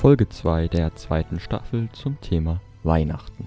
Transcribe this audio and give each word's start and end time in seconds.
Folge 0.00 0.28
2 0.28 0.66
der 0.68 0.96
zweiten 0.96 1.38
Staffel 1.38 1.88
zum 1.92 2.20
Thema 2.20 2.60
Weihnachten. 2.82 3.46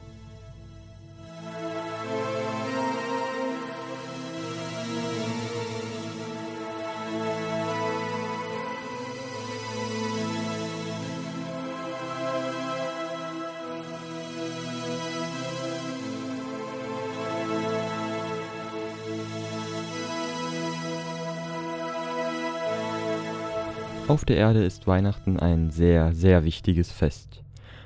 Auf 24.10 24.26
der 24.26 24.36
Erde 24.36 24.66
ist 24.66 24.86
Weihnachten 24.86 25.40
ein 25.40 25.72
sehr, 25.72 26.14
sehr 26.14 26.44
wichtiges 26.44 26.92
Fest. 26.92 27.42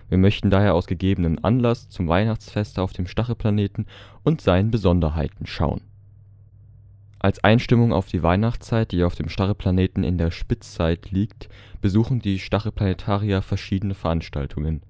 Wir 0.09 0.17
möchten 0.17 0.49
daher 0.49 0.73
aus 0.73 0.87
gegebenen 0.87 1.43
Anlass 1.43 1.89
zum 1.89 2.07
Weihnachtsfest 2.07 2.79
auf 2.79 2.91
dem 2.91 3.05
Stachelplaneten 3.05 3.85
und 4.23 4.41
seinen 4.41 4.71
Besonderheiten 4.71 5.45
schauen. 5.45 5.81
Als 7.19 7.43
Einstimmung 7.43 7.93
auf 7.93 8.07
die 8.07 8.23
Weihnachtszeit, 8.23 8.91
die 8.93 9.03
auf 9.03 9.13
dem 9.13 9.29
Stachelplaneten 9.29 10.03
in 10.03 10.17
der 10.17 10.31
Spitzzeit 10.31 11.11
liegt, 11.11 11.49
besuchen 11.81 12.19
die 12.19 12.39
Stachelplanetarier 12.39 13.43
verschiedene 13.43 13.93
Veranstaltungen, 13.93 14.81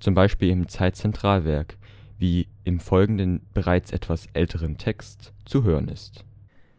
zum 0.00 0.14
Beispiel 0.14 0.50
im 0.50 0.68
Zeitzentralwerk, 0.68 1.76
wie 2.18 2.48
im 2.64 2.80
folgenden 2.80 3.46
bereits 3.54 3.92
etwas 3.92 4.26
älteren 4.32 4.76
Text 4.76 5.32
zu 5.44 5.62
hören 5.62 5.86
ist 5.86 6.24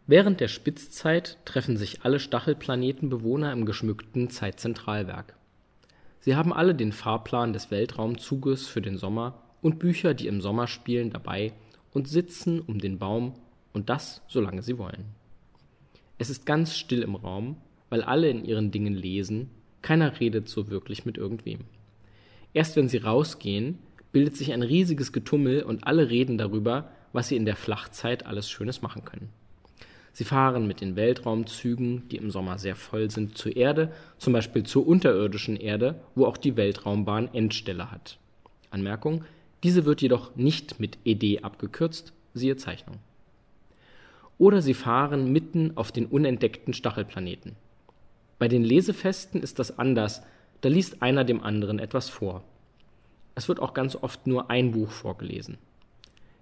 Während 0.07 0.39
der 0.39 0.49
Spitzzeit 0.49 1.39
treffen 1.45 1.77
sich 1.77 2.03
alle 2.03 2.19
Stachelplanetenbewohner 2.19 3.51
im 3.51 3.65
geschmückten 3.65 4.29
Zeitzentralwerk. 4.29 5.35
Sie 6.19 6.35
haben 6.35 6.53
alle 6.53 6.75
den 6.75 6.91
Fahrplan 6.91 7.53
des 7.53 7.71
Weltraumzuges 7.71 8.67
für 8.67 8.81
den 8.81 8.97
Sommer 8.97 9.41
und 9.63 9.79
Bücher, 9.79 10.13
die 10.13 10.27
im 10.27 10.41
Sommer 10.41 10.67
spielen, 10.67 11.09
dabei 11.09 11.53
und 11.91 12.07
sitzen 12.07 12.59
um 12.59 12.77
den 12.77 12.99
Baum 12.99 13.33
und 13.73 13.89
das, 13.89 14.21
solange 14.27 14.61
sie 14.61 14.77
wollen. 14.77 15.05
Es 16.19 16.29
ist 16.29 16.45
ganz 16.45 16.75
still 16.77 17.01
im 17.01 17.15
Raum, 17.15 17.57
weil 17.89 18.03
alle 18.03 18.29
in 18.29 18.45
ihren 18.45 18.69
Dingen 18.69 18.93
lesen, 18.93 19.49
keiner 19.81 20.19
redet 20.19 20.47
so 20.49 20.69
wirklich 20.69 21.05
mit 21.05 21.17
irgendwem. 21.17 21.61
Erst 22.53 22.75
wenn 22.75 22.89
sie 22.89 22.97
rausgehen, 22.97 23.79
bildet 24.11 24.37
sich 24.37 24.53
ein 24.53 24.61
riesiges 24.61 25.13
Getummel 25.13 25.63
und 25.63 25.87
alle 25.87 26.09
reden 26.11 26.37
darüber, 26.37 26.91
was 27.11 27.29
sie 27.29 27.35
in 27.35 27.45
der 27.45 27.55
Flachzeit 27.55 28.27
alles 28.27 28.49
Schönes 28.49 28.83
machen 28.83 29.03
können. 29.03 29.29
Sie 30.15 30.23
fahren 30.23 30.65
mit 30.65 30.79
den 30.79 30.95
Weltraumzügen, 30.95 32.07
die 32.07 32.15
im 32.15 32.31
Sommer 32.31 32.57
sehr 32.57 32.77
voll 32.77 33.11
sind, 33.11 33.37
zur 33.37 33.53
Erde, 33.53 33.91
zum 34.17 34.31
Beispiel 34.31 34.63
zur 34.63 34.87
unterirdischen 34.87 35.57
Erde, 35.57 35.99
wo 36.15 36.25
auch 36.25 36.37
die 36.37 36.55
Weltraumbahn 36.55 37.33
Endstelle 37.33 37.91
hat. 37.91 38.17
Anmerkung: 38.69 39.25
Diese 39.63 39.83
wird 39.83 40.01
jedoch 40.01 40.33
nicht 40.37 40.79
mit 40.79 40.97
ed 41.03 41.43
abgekürzt, 41.43 42.13
siehe 42.33 42.55
Zeichnung. 42.55 42.99
Oder 44.37 44.61
sie 44.61 44.73
fahren 44.73 45.33
mitten 45.33 45.75
auf 45.75 45.91
den 45.91 46.05
unentdeckten 46.05 46.73
Stachelplaneten. 46.73 47.57
Bei 48.39 48.47
den 48.47 48.63
Lesefesten 48.63 49.41
ist 49.41 49.59
das 49.59 49.77
anders, 49.77 50.21
da 50.61 50.69
liest 50.69 51.01
einer 51.01 51.25
dem 51.25 51.43
anderen 51.43 51.77
etwas 51.77 52.07
vor. 52.07 52.45
Es 53.35 53.49
wird 53.49 53.59
auch 53.59 53.73
ganz 53.73 53.97
oft 53.97 54.27
nur 54.27 54.49
ein 54.49 54.71
Buch 54.71 54.91
vorgelesen. 54.91 55.57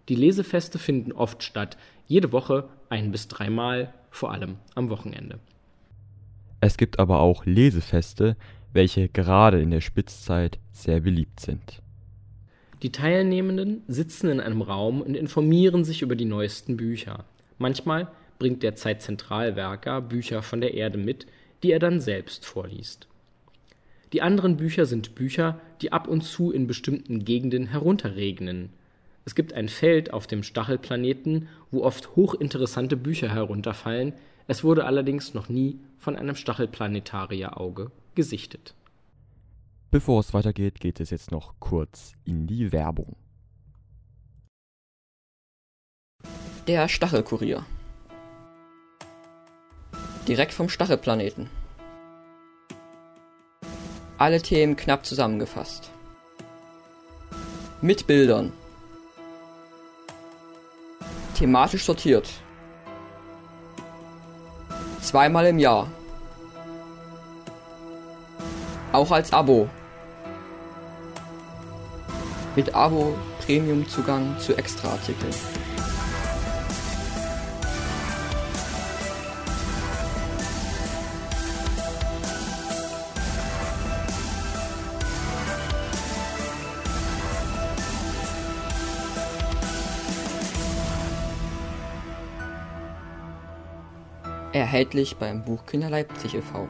Die 0.09 0.15
Lesefeste 0.15 0.77
finden 0.77 1.11
oft 1.11 1.41
statt, 1.41 1.75
jede 2.07 2.31
Woche 2.31 2.69
ein 2.93 3.11
bis 3.11 3.27
dreimal, 3.27 3.91
vor 4.11 4.31
allem 4.31 4.57
am 4.75 4.89
Wochenende. 4.89 5.39
Es 6.61 6.77
gibt 6.77 6.99
aber 6.99 7.21
auch 7.21 7.43
Lesefeste, 7.45 8.37
welche 8.71 9.09
gerade 9.09 9.59
in 9.59 9.71
der 9.71 9.81
Spitzzeit 9.81 10.59
sehr 10.71 10.99
beliebt 10.99 11.39
sind. 11.39 11.81
Die 12.83 12.91
Teilnehmenden 12.91 13.81
sitzen 13.87 14.29
in 14.29 14.39
einem 14.39 14.61
Raum 14.61 15.01
und 15.01 15.15
informieren 15.15 15.83
sich 15.83 16.03
über 16.03 16.15
die 16.15 16.25
neuesten 16.25 16.77
Bücher. 16.77 17.25
Manchmal 17.57 18.09
bringt 18.37 18.61
der 18.61 18.75
Zeitzentralwerker 18.75 20.01
Bücher 20.01 20.43
von 20.43 20.61
der 20.61 20.75
Erde 20.75 20.99
mit, 20.99 21.25
die 21.63 21.71
er 21.71 21.79
dann 21.79 21.99
selbst 21.99 22.45
vorliest. 22.45 23.07
Die 24.11 24.21
anderen 24.21 24.57
Bücher 24.57 24.85
sind 24.85 25.15
Bücher, 25.15 25.59
die 25.81 25.91
ab 25.91 26.07
und 26.07 26.21
zu 26.21 26.51
in 26.51 26.67
bestimmten 26.67 27.25
Gegenden 27.25 27.67
herunterregnen, 27.67 28.69
es 29.25 29.35
gibt 29.35 29.53
ein 29.53 29.69
Feld 29.69 30.11
auf 30.11 30.27
dem 30.27 30.43
Stachelplaneten, 30.43 31.47
wo 31.71 31.83
oft 31.83 32.15
hochinteressante 32.15 32.97
Bücher 32.97 33.29
herunterfallen, 33.29 34.13
es 34.47 34.63
wurde 34.63 34.85
allerdings 34.85 35.33
noch 35.33 35.47
nie 35.47 35.79
von 35.97 36.17
einem 36.17 36.35
Stachelplanetarierauge 36.35 37.91
gesichtet. 38.15 38.75
Bevor 39.91 40.19
es 40.19 40.33
weitergeht, 40.33 40.79
geht 40.79 40.99
es 40.99 41.11
jetzt 41.11 41.31
noch 41.31 41.53
kurz 41.59 42.13
in 42.25 42.47
die 42.47 42.71
Werbung. 42.71 43.15
Der 46.67 46.87
Stachelkurier. 46.89 47.65
Direkt 50.27 50.53
vom 50.53 50.67
Stachelplaneten. 50.67 51.49
Alle 54.17 54.41
Themen 54.41 54.75
knapp 54.75 55.05
zusammengefasst. 55.05 55.91
Mit 57.81 58.07
Bildern 58.07 58.53
Thematisch 61.35 61.83
sortiert. 61.83 62.29
Zweimal 65.01 65.47
im 65.47 65.59
Jahr. 65.59 65.87
Auch 68.91 69.11
als 69.11 69.33
Abo. 69.33 69.67
Mit 72.55 72.73
Abo 72.75 73.15
Premium-Zugang 73.45 74.39
zu 74.39 74.55
Extraartikeln. 74.57 75.33
Erhältlich 94.53 95.15
beim 95.15 95.43
Buchkinder 95.43 95.89
Leipzig 95.89 96.35
e.V. 96.35 96.67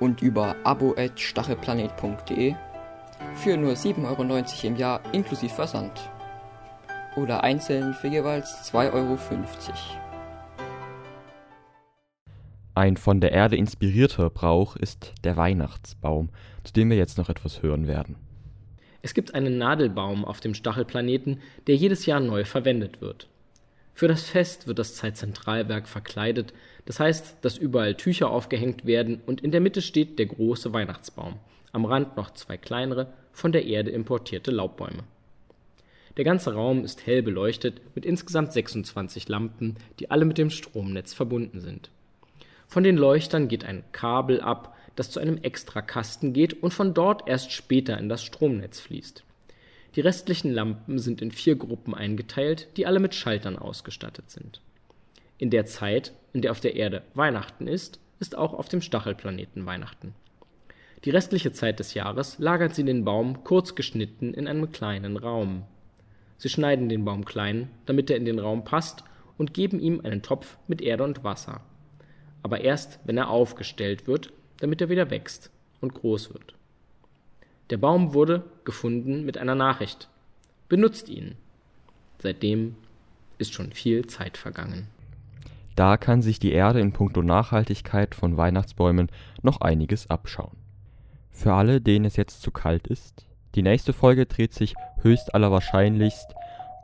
und 0.00 0.20
über 0.22 0.56
abo.stachelplanet.de 0.64 2.56
für 3.36 3.56
nur 3.56 3.74
7,90 3.74 4.04
Euro 4.08 4.66
im 4.66 4.74
Jahr 4.74 5.00
inklusive 5.12 5.54
Versand. 5.54 5.92
Oder 7.14 7.44
einzeln 7.44 7.94
für 7.94 8.08
jeweils 8.08 8.72
2,50 8.72 8.92
Euro. 8.92 9.18
Ein 12.74 12.96
von 12.96 13.20
der 13.20 13.30
Erde 13.30 13.54
inspirierter 13.56 14.30
Brauch 14.30 14.74
ist 14.74 15.14
der 15.22 15.36
Weihnachtsbaum, 15.36 16.30
zu 16.64 16.72
dem 16.72 16.90
wir 16.90 16.96
jetzt 16.96 17.18
noch 17.18 17.28
etwas 17.28 17.62
hören 17.62 17.86
werden. 17.86 18.16
Es 19.02 19.14
gibt 19.14 19.36
einen 19.36 19.58
Nadelbaum 19.58 20.24
auf 20.24 20.40
dem 20.40 20.54
Stachelplaneten, 20.54 21.40
der 21.68 21.76
jedes 21.76 22.04
Jahr 22.04 22.18
neu 22.18 22.44
verwendet 22.44 23.00
wird. 23.00 23.28
Für 24.00 24.08
das 24.08 24.30
Fest 24.30 24.66
wird 24.66 24.78
das 24.78 24.94
Zeitzentralwerk 24.94 25.86
verkleidet, 25.86 26.54
das 26.86 27.00
heißt, 27.00 27.36
dass 27.42 27.58
überall 27.58 27.96
Tücher 27.96 28.30
aufgehängt 28.30 28.86
werden 28.86 29.20
und 29.26 29.42
in 29.42 29.50
der 29.50 29.60
Mitte 29.60 29.82
steht 29.82 30.18
der 30.18 30.24
große 30.24 30.72
Weihnachtsbaum, 30.72 31.34
am 31.72 31.84
Rand 31.84 32.16
noch 32.16 32.30
zwei 32.30 32.56
kleinere, 32.56 33.12
von 33.30 33.52
der 33.52 33.66
Erde 33.66 33.90
importierte 33.90 34.52
Laubbäume. 34.52 35.04
Der 36.16 36.24
ganze 36.24 36.54
Raum 36.54 36.82
ist 36.82 37.06
hell 37.06 37.22
beleuchtet 37.22 37.82
mit 37.94 38.06
insgesamt 38.06 38.54
26 38.54 39.28
Lampen, 39.28 39.76
die 39.98 40.10
alle 40.10 40.24
mit 40.24 40.38
dem 40.38 40.48
Stromnetz 40.48 41.12
verbunden 41.12 41.60
sind. 41.60 41.90
Von 42.68 42.84
den 42.84 42.96
Leuchtern 42.96 43.48
geht 43.48 43.66
ein 43.66 43.84
Kabel 43.92 44.40
ab, 44.40 44.74
das 44.96 45.10
zu 45.10 45.20
einem 45.20 45.36
Extrakasten 45.36 46.32
geht 46.32 46.62
und 46.62 46.72
von 46.72 46.94
dort 46.94 47.28
erst 47.28 47.52
später 47.52 47.98
in 47.98 48.08
das 48.08 48.24
Stromnetz 48.24 48.80
fließt 48.80 49.24
die 49.96 50.00
restlichen 50.00 50.52
Lampen 50.52 50.98
sind 50.98 51.20
in 51.20 51.32
vier 51.32 51.56
Gruppen 51.56 51.94
eingeteilt, 51.94 52.68
die 52.76 52.86
alle 52.86 53.00
mit 53.00 53.14
Schaltern 53.14 53.58
ausgestattet 53.58 54.30
sind. 54.30 54.60
In 55.38 55.50
der 55.50 55.66
Zeit, 55.66 56.12
in 56.32 56.42
der 56.42 56.52
auf 56.52 56.60
der 56.60 56.76
Erde 56.76 57.02
Weihnachten 57.14 57.66
ist, 57.66 57.98
ist 58.20 58.36
auch 58.36 58.52
auf 58.52 58.68
dem 58.68 58.82
Stachelplaneten 58.82 59.66
Weihnachten. 59.66 60.14
Die 61.04 61.10
restliche 61.10 61.50
Zeit 61.52 61.80
des 61.80 61.94
Jahres 61.94 62.38
lagern 62.38 62.72
sie 62.72 62.84
den 62.84 63.04
Baum 63.04 63.42
kurz 63.42 63.74
geschnitten 63.74 64.34
in 64.34 64.46
einem 64.46 64.70
kleinen 64.70 65.16
Raum. 65.16 65.64
Sie 66.36 66.50
schneiden 66.50 66.88
den 66.88 67.04
Baum 67.04 67.24
klein, 67.24 67.70
damit 67.86 68.10
er 68.10 68.16
in 68.16 68.26
den 68.26 68.38
Raum 68.38 68.64
passt, 68.64 69.04
und 69.38 69.54
geben 69.54 69.80
ihm 69.80 70.02
einen 70.04 70.20
Topf 70.20 70.58
mit 70.68 70.82
Erde 70.82 71.04
und 71.04 71.24
Wasser. 71.24 71.62
Aber 72.42 72.60
erst, 72.60 73.00
wenn 73.04 73.16
er 73.16 73.30
aufgestellt 73.30 74.06
wird, 74.06 74.30
damit 74.58 74.82
er 74.82 74.90
wieder 74.90 75.10
wächst 75.10 75.50
und 75.80 75.94
groß 75.94 76.34
wird. 76.34 76.54
Der 77.70 77.78
Baum 77.78 78.12
wurde 78.12 78.44
gefunden 78.70 79.24
mit 79.24 79.36
einer 79.36 79.56
Nachricht. 79.56 80.08
Benutzt 80.68 81.08
ihn. 81.08 81.34
Seitdem 82.20 82.76
ist 83.38 83.52
schon 83.52 83.72
viel 83.72 84.06
Zeit 84.06 84.36
vergangen. 84.36 84.86
Da 85.74 85.96
kann 85.96 86.22
sich 86.22 86.38
die 86.38 86.52
Erde 86.52 86.78
in 86.78 86.92
puncto 86.92 87.20
Nachhaltigkeit 87.20 88.14
von 88.14 88.36
Weihnachtsbäumen 88.36 89.10
noch 89.42 89.60
einiges 89.60 90.08
abschauen. 90.08 90.56
Für 91.32 91.54
alle, 91.54 91.80
denen 91.80 92.04
es 92.04 92.14
jetzt 92.14 92.42
zu 92.42 92.52
kalt 92.52 92.86
ist, 92.86 93.26
die 93.56 93.62
nächste 93.62 93.92
Folge 93.92 94.26
dreht 94.26 94.54
sich 94.54 94.74
höchst 95.02 95.34
allerwahrscheinlichst 95.34 96.32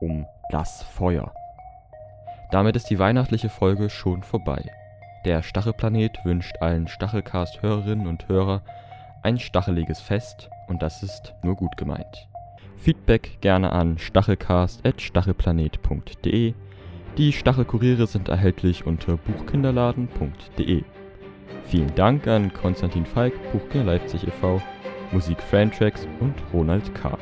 um 0.00 0.26
das 0.50 0.82
Feuer. 0.82 1.32
Damit 2.50 2.74
ist 2.74 2.90
die 2.90 2.98
weihnachtliche 2.98 3.48
Folge 3.48 3.90
schon 3.90 4.24
vorbei. 4.24 4.68
Der 5.24 5.44
Stachelplanet 5.44 6.24
wünscht 6.24 6.56
allen 6.60 6.88
Stachelcast-Hörerinnen 6.88 8.08
und 8.08 8.26
Hörer 8.26 8.62
ein 9.22 9.38
stacheliges 9.38 10.00
Fest 10.00 10.50
und 10.68 10.82
das 10.82 11.02
ist 11.02 11.34
nur 11.42 11.56
gut 11.56 11.76
gemeint. 11.76 12.28
Feedback 12.76 13.38
gerne 13.40 13.72
an 13.72 13.98
stachelcast.stachelplanet.de. 13.98 16.54
Die 17.16 17.32
Stachelkuriere 17.32 18.06
sind 18.06 18.28
erhältlich 18.28 18.86
unter 18.86 19.16
buchkinderladen.de. 19.16 20.84
Vielen 21.64 21.94
Dank 21.94 22.28
an 22.28 22.52
Konstantin 22.52 23.06
Falk, 23.06 23.32
Buchkinder 23.52 23.92
Leipzig 23.92 24.28
e.V., 24.28 24.60
Musik 25.12 25.40
Frantracks 25.40 26.06
und 26.20 26.34
Ronald 26.52 26.94
K. 26.94 27.16